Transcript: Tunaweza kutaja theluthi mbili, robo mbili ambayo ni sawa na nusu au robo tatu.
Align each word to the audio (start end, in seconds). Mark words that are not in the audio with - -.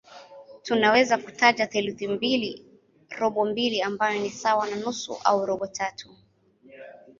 Tunaweza 0.63 1.17
kutaja 1.17 1.67
theluthi 1.67 2.07
mbili, 2.07 2.65
robo 3.19 3.45
mbili 3.45 3.81
ambayo 3.81 4.19
ni 4.21 4.29
sawa 4.29 4.69
na 4.69 4.75
nusu 4.75 5.17
au 5.23 5.45
robo 5.45 5.67
tatu. 5.67 6.15